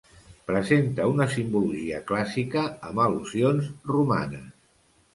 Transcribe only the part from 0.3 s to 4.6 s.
Presenta una simbologia clàssica, amb al·lusions romanes.